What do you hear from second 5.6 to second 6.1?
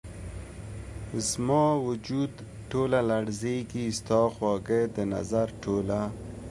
ټوله